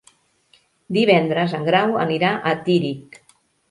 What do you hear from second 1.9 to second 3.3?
anirà a Tírig.